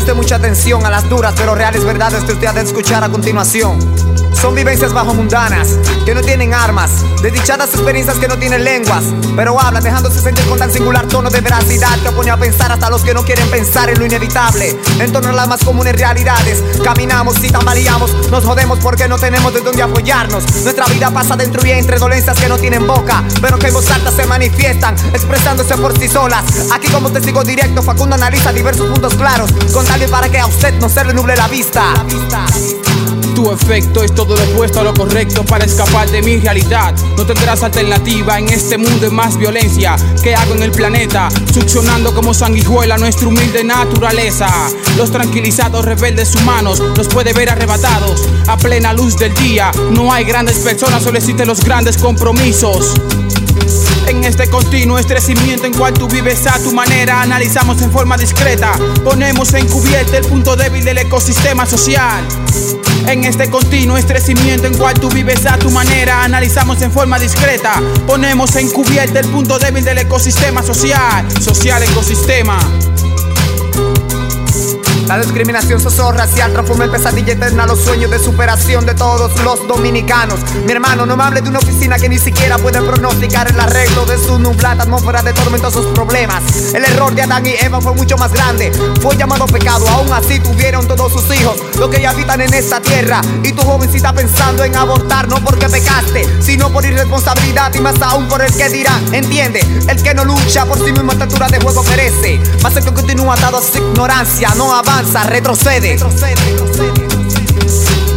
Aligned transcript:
Preste 0.00 0.14
mucha 0.14 0.36
atención 0.36 0.86
a 0.86 0.88
las 0.88 1.06
duras 1.10 1.34
pero 1.36 1.54
reales 1.54 1.84
verdades 1.84 2.24
que 2.24 2.32
usted 2.32 2.46
ha 2.46 2.54
de 2.54 2.62
escuchar 2.62 3.04
a 3.04 3.10
continuación. 3.10 3.99
Son 4.40 4.54
vivencias 4.54 4.94
bajo 4.94 5.12
mundanas, 5.12 5.78
que 6.06 6.14
no 6.14 6.22
tienen 6.22 6.54
armas, 6.54 7.04
desdichadas 7.20 7.74
experiencias 7.74 8.18
que 8.18 8.26
no 8.26 8.38
tienen 8.38 8.64
lenguas, 8.64 9.04
pero 9.36 9.60
hablan 9.60 9.82
dejándose 9.82 10.18
sentir 10.18 10.46
con 10.46 10.58
tan 10.58 10.72
singular 10.72 11.06
tono 11.06 11.28
de 11.28 11.42
veracidad 11.42 11.98
que 11.98 12.10
pone 12.10 12.30
a 12.30 12.38
pensar 12.38 12.72
hasta 12.72 12.88
los 12.88 13.02
que 13.02 13.12
no 13.12 13.22
quieren 13.22 13.46
pensar 13.50 13.90
en 13.90 13.98
lo 13.98 14.06
inevitable, 14.06 14.74
en 14.98 15.12
torno 15.12 15.28
a 15.28 15.32
las 15.32 15.46
más 15.46 15.62
comunes 15.62 15.94
realidades. 15.94 16.64
Caminamos 16.82 17.44
y 17.44 17.50
tambaleamos, 17.50 18.30
nos 18.30 18.42
jodemos 18.42 18.78
porque 18.78 19.08
no 19.08 19.18
tenemos 19.18 19.52
de 19.52 19.60
dónde 19.60 19.82
apoyarnos. 19.82 20.42
Nuestra 20.62 20.86
vida 20.86 21.10
pasa 21.10 21.36
dentro 21.36 21.66
y 21.66 21.72
entre 21.72 21.98
dolencias 21.98 22.38
que 22.40 22.48
no 22.48 22.56
tienen 22.56 22.86
boca, 22.86 23.22
pero 23.42 23.58
que 23.58 23.66
en 23.66 23.74
voz 23.74 23.90
alta 23.90 24.10
se 24.10 24.24
manifiestan, 24.24 24.94
expresándose 25.12 25.76
por 25.76 25.98
sí 25.98 26.08
solas. 26.08 26.44
Aquí 26.72 26.88
como 26.88 27.10
testigo 27.10 27.44
directo, 27.44 27.82
Facundo 27.82 28.14
analiza 28.14 28.54
diversos 28.54 28.86
puntos 28.88 29.14
claros, 29.16 29.52
con 29.74 29.84
tal 29.84 30.00
para 30.08 30.30
que 30.30 30.38
a 30.38 30.46
usted 30.46 30.72
no 30.80 30.88
se 30.88 31.04
le 31.04 31.12
nuble 31.12 31.36
la 31.36 31.46
vista. 31.46 31.92
La 31.94 32.04
vista. 32.04 32.89
Tu 33.40 33.50
efecto 33.50 34.04
es 34.04 34.14
todo 34.14 34.36
lo 34.36 34.42
opuesto 34.52 34.80
a 34.80 34.84
lo 34.84 34.92
correcto 34.92 35.46
para 35.46 35.64
escapar 35.64 36.10
de 36.10 36.20
mi 36.20 36.36
realidad. 36.36 36.94
No 37.16 37.24
tendrás 37.24 37.62
alternativa 37.62 38.38
en 38.38 38.50
este 38.50 38.76
mundo 38.76 38.98
de 38.98 39.08
más 39.08 39.38
violencia 39.38 39.96
que 40.22 40.34
hago 40.34 40.52
en 40.52 40.62
el 40.62 40.70
planeta, 40.70 41.30
succionando 41.50 42.14
como 42.14 42.34
sanguijuela 42.34 42.98
nuestra 42.98 43.28
humilde 43.28 43.64
naturaleza. 43.64 44.46
Los 44.98 45.10
tranquilizados 45.10 45.86
rebeldes 45.86 46.34
humanos 46.34 46.80
los 46.80 47.08
puede 47.08 47.32
ver 47.32 47.48
arrebatados 47.48 48.28
a 48.46 48.58
plena 48.58 48.92
luz 48.92 49.16
del 49.16 49.32
día. 49.32 49.70
No 49.90 50.12
hay 50.12 50.24
grandes 50.24 50.58
personas, 50.58 51.02
solo 51.02 51.16
existen 51.16 51.48
los 51.48 51.64
grandes 51.64 51.96
compromisos. 51.96 52.92
En 54.06 54.22
este 54.24 54.50
continuo 54.50 54.98
estrecimiento 54.98 55.64
en 55.64 55.72
cual 55.72 55.94
tú 55.94 56.08
vives 56.08 56.46
a 56.46 56.62
tu 56.62 56.72
manera, 56.72 57.22
analizamos 57.22 57.80
en 57.80 57.90
forma 57.90 58.18
discreta, 58.18 58.72
ponemos 59.02 59.54
en 59.54 59.66
cubierta 59.66 60.18
el 60.18 60.26
punto 60.26 60.56
débil 60.56 60.84
del 60.84 60.98
ecosistema 60.98 61.64
social. 61.64 62.26
En 63.10 63.24
este 63.24 63.50
continuo 63.50 63.96
estrecimiento 63.96 64.68
en 64.68 64.78
cual 64.78 64.94
tú 64.94 65.08
vives 65.08 65.44
a 65.44 65.58
tu 65.58 65.68
manera, 65.72 66.22
analizamos 66.22 66.80
en 66.80 66.92
forma 66.92 67.18
discreta, 67.18 67.82
ponemos 68.06 68.54
en 68.54 68.70
cubierta 68.70 69.18
el 69.18 69.26
punto 69.26 69.58
débil 69.58 69.84
del 69.84 69.98
ecosistema 69.98 70.62
social, 70.62 71.26
social 71.42 71.82
ecosistema. 71.82 72.60
La 75.10 75.18
discriminación 75.18 75.80
racial 76.14 76.52
transforma 76.52 76.84
el 76.84 76.90
pesadilla 76.92 77.32
eterna 77.32 77.66
los 77.66 77.80
sueños 77.80 78.12
de 78.12 78.20
superación 78.20 78.86
de 78.86 78.94
todos 78.94 79.32
los 79.42 79.66
dominicanos. 79.66 80.38
Mi 80.64 80.70
hermano, 80.70 81.04
no 81.04 81.16
me 81.16 81.24
hable 81.24 81.40
de 81.40 81.48
una 81.48 81.58
oficina 81.58 81.98
que 81.98 82.08
ni 82.08 82.16
siquiera 82.16 82.58
puede 82.58 82.80
pronosticar 82.80 83.50
el 83.50 83.58
arreglo 83.58 84.06
de 84.06 84.16
su 84.16 84.38
nublada 84.38 84.84
atmósfera 84.84 85.20
de 85.22 85.32
tormentosos 85.32 85.86
problemas. 85.86 86.74
El 86.74 86.84
error 86.84 87.12
de 87.12 87.22
Adán 87.22 87.44
y 87.44 87.54
Eva 87.60 87.80
fue 87.80 87.92
mucho 87.92 88.16
más 88.18 88.32
grande. 88.32 88.70
Fue 89.02 89.16
llamado 89.16 89.46
pecado, 89.46 89.84
aún 89.88 90.12
así 90.12 90.38
tuvieron 90.38 90.86
todos 90.86 91.12
sus 91.12 91.36
hijos, 91.36 91.56
los 91.76 91.88
que 91.88 92.00
ya 92.00 92.10
habitan 92.10 92.40
en 92.40 92.54
esta 92.54 92.80
tierra. 92.80 93.20
Y 93.42 93.50
tu 93.50 93.62
jovencita 93.62 94.12
pensando 94.12 94.62
en 94.62 94.76
abortar, 94.76 95.26
no 95.26 95.42
porque 95.42 95.68
pecaste, 95.68 96.24
sino 96.40 96.70
por 96.70 96.84
irresponsabilidad 96.84 97.74
y 97.74 97.80
más 97.80 98.00
aún 98.00 98.28
por 98.28 98.42
el 98.42 98.54
que 98.54 98.68
dirá. 98.68 98.96
Entiende, 99.10 99.58
el 99.88 100.00
que 100.00 100.14
no 100.14 100.24
lucha 100.24 100.66
por 100.66 100.78
sí 100.78 100.92
mismo 100.92 101.10
estatura 101.10 101.48
de 101.48 101.58
juego 101.58 101.82
perece. 101.82 102.40
Más 102.62 102.76
el 102.76 102.84
que 102.84 102.94
continúa 102.94 103.34
atado 103.34 103.58
a 103.58 103.62
su 103.62 103.78
ignorancia, 103.78 104.54
no 104.54 104.72
avanza 104.72 104.99
retrocede. 105.26 105.96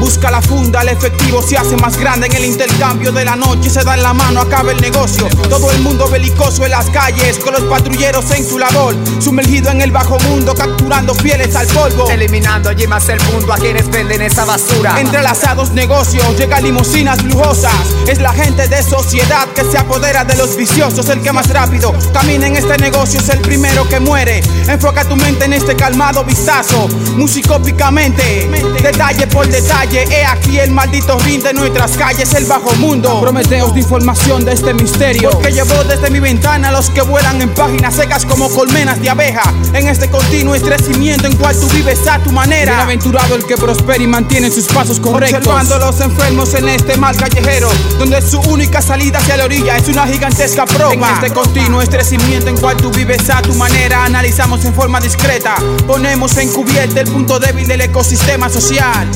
Busca 0.04 0.30
la 0.30 0.42
funda, 0.42 0.82
el 0.82 0.90
efectivo 0.90 1.42
se 1.42 1.58
hace 1.58 1.78
más 1.78 1.98
grande 1.98 2.28
en 2.28 2.34
el 2.34 2.44
intercambio 2.44 3.14
de 3.14 3.24
la 3.24 3.38
noche. 3.38 3.70
Se 3.70 3.86
da 3.86 3.96
en 3.96 4.04
la 4.04 4.14
mano, 4.14 4.42
acaba 4.42 4.74
el 4.74 4.82
negocio. 4.82 5.30
Todo 5.50 5.72
el 5.72 5.80
mundo 5.80 6.10
belicoso 6.10 6.66
en 6.66 6.72
las 6.72 6.90
calles, 6.90 7.40
con 7.40 7.54
los 7.54 7.62
patrulleros 7.64 8.30
en 8.32 8.46
su 8.46 8.60
labor. 8.60 8.98
Sumergido 9.22 9.72
en 9.72 9.80
el 9.80 9.94
bajo 9.94 10.20
mundo, 10.20 10.54
capturando 10.56 11.16
fieles 11.16 11.56
al 11.56 11.68
polvo. 11.68 12.10
Eliminando 12.10 12.70
allí 12.70 12.86
más 12.86 13.08
el 13.08 13.22
mundo 13.32 13.54
a 13.54 13.58
quienes 13.58 13.90
venden 13.90 14.22
esa 14.22 14.44
basura. 14.44 15.00
Entrelazados 15.00 15.72
negocios, 15.72 16.38
llega 16.38 16.60
limusinas 16.60 17.24
lujosas. 17.24 17.72
Es 18.06 18.20
la 18.20 18.34
gente 18.34 18.68
de 18.68 18.84
sociedad 18.84 19.48
que 19.56 19.64
se 19.64 19.78
apodera 19.78 20.26
de 20.26 20.36
los 20.36 20.58
viciosos. 20.58 21.08
El 21.08 21.22
que 21.22 21.32
más 21.32 21.48
rápido 21.48 21.96
camina 22.12 22.48
en 22.48 22.58
este 22.58 22.78
negocio 22.78 23.22
es 23.22 23.30
el 23.30 23.40
primero 23.40 23.88
que 23.88 24.02
muere. 24.02 24.44
Enfoca 24.68 25.06
tu 25.06 25.16
mente 25.16 25.46
en 25.46 25.54
este 25.54 25.78
calmado 25.78 26.26
vistazo, 26.26 26.90
musicópicamente, 27.16 28.50
detalle 28.82 29.28
por 29.28 29.48
detalle 29.48 29.93
he 29.98 30.26
aquí 30.26 30.60
el 30.60 30.72
maldito 30.72 31.18
ring 31.20 31.42
de 31.44 31.54
nuestras 31.54 31.98
calles, 31.98 32.34
el 32.34 32.46
bajo 32.46 32.74
mundo. 32.76 33.22
Prometeos 33.22 33.74
de 33.74 33.82
información 33.82 34.44
de 34.46 34.54
este 34.54 34.74
misterio. 34.74 35.32
Porque 35.32 35.52
llevo 35.52 35.84
desde 35.84 36.10
mi 36.10 36.20
ventana 36.20 36.72
los 36.72 36.90
que 36.90 37.02
vuelan 37.02 37.42
en 37.42 37.50
páginas 37.54 37.96
secas 37.96 38.26
como 38.26 38.50
colmenas 38.50 39.00
de 39.02 39.10
abeja. 39.10 39.44
En 39.74 39.88
este 39.88 40.10
continuo 40.10 40.56
estrecimiento 40.56 41.28
en 41.28 41.36
cual 41.38 41.60
tú 41.60 41.68
vives 41.70 42.08
a 42.08 42.20
tu 42.20 42.32
manera. 42.32 42.72
Bienaventurado 42.72 43.36
el 43.36 43.46
que 43.46 43.56
prospera 43.56 44.04
y 44.04 44.08
mantiene 44.08 44.50
sus 44.50 44.66
pasos 44.66 45.00
correctos. 45.00 45.40
Observando 45.40 45.76
a 45.76 45.80
los 45.80 46.00
enfermos 46.02 46.54
en 46.54 46.70
este 46.70 46.98
mal 46.98 47.16
callejero, 47.16 47.70
donde 48.00 48.22
su 48.22 48.40
única 48.42 48.82
salida 48.82 49.20
hacia 49.20 49.38
la 49.38 49.46
orilla 49.46 49.78
es 49.78 49.88
una 49.88 50.08
gigantesca 50.08 50.66
prueba. 50.66 50.94
En 50.94 51.16
este 51.16 51.32
continuo 51.32 51.82
estrecimiento 51.82 52.50
en 52.50 52.58
cual 52.58 52.78
tú 52.78 52.92
vives 52.92 53.30
a 53.30 53.42
tu 53.42 53.54
manera, 53.54 54.06
analizamos 54.06 54.66
en 54.66 54.74
forma 54.74 55.00
discreta. 55.00 55.56
Ponemos 55.86 56.38
en 56.38 56.52
cubierta 56.52 57.02
el 57.02 57.12
punto 57.12 57.40
débil 57.40 57.68
del 57.68 57.82
ecosistema 57.82 58.50
social. 58.50 59.10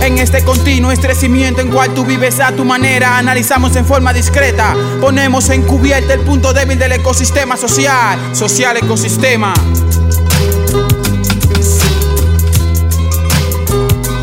En 0.00 0.18
este 0.18 0.44
continuo 0.44 0.92
estrecimiento 0.92 1.60
en 1.60 1.70
cual 1.70 1.94
tú 1.94 2.04
vives 2.04 2.40
a 2.40 2.52
tu 2.52 2.64
manera, 2.64 3.18
analizamos 3.18 3.74
en 3.76 3.86
forma 3.86 4.12
discreta, 4.12 4.76
ponemos 5.00 5.48
en 5.50 5.62
cubierta 5.62 6.12
el 6.14 6.20
punto 6.20 6.52
débil 6.52 6.78
del 6.78 6.92
ecosistema 6.92 7.56
social, 7.56 8.18
social 8.34 8.76
ecosistema. 8.76 9.54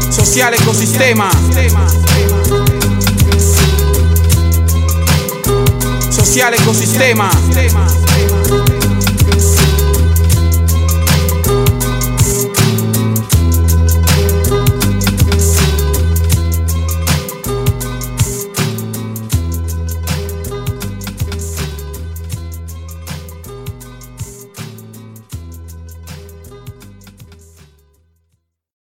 Social 0.10 0.54
ecosistema. 0.54 1.32
Social 6.12 6.54
ecosistema. 6.54 7.32